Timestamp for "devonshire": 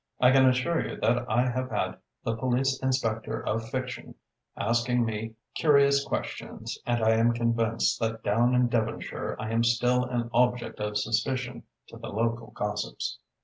8.67-9.35